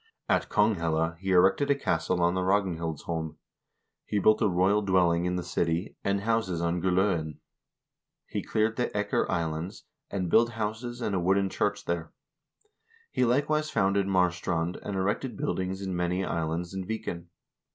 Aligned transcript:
At 0.27 0.49
Konghelle 0.49 1.15
he 1.19 1.29
erected 1.29 1.69
a 1.69 1.75
castle 1.75 2.23
on 2.23 2.33
the 2.33 2.41
Ragnhildsholm; 2.41 3.35
he 4.07 4.17
built 4.17 4.41
a 4.41 4.47
royal 4.49 4.81
dwelling 4.81 5.25
in 5.25 5.35
the 5.35 5.43
city, 5.43 5.95
and 6.03 6.21
houses 6.21 6.59
on 6.59 6.81
Gull0en. 6.81 7.37
He 8.25 8.41
cleared 8.41 8.77
the 8.77 8.87
Eker 8.95 9.29
Islands, 9.29 9.83
and 10.09 10.31
built 10.31 10.53
houses 10.53 11.01
and 11.01 11.13
a 11.13 11.19
wooden 11.19 11.51
church 11.51 11.85
there. 11.85 12.11
He 13.11 13.23
likewise 13.25 13.69
founded 13.69 14.07
Marstrand, 14.07 14.75
and 14.81 14.95
erected 14.95 15.37
buildings 15.37 15.83
in 15.83 15.95
many 15.95 16.25
islands 16.25 16.73
in 16.73 16.83
Viken. 16.87 17.27